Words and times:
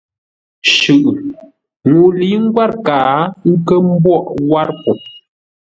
Shʉʼʉ.Ŋuu 0.73 2.09
lə̌i 2.17 2.35
ngwát 2.45 2.71
kaa, 2.87 3.15
ə́ 3.47 3.53
nkə́ 3.59 3.77
mbwóghʼ 3.89 4.25
wâr 4.49 4.69
po. 4.81 4.91